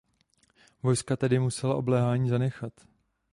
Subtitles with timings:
[0.83, 2.73] Vojska tedy musela obléhání zanechat.